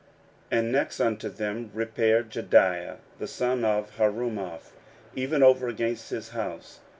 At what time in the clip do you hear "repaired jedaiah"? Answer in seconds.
1.75-2.97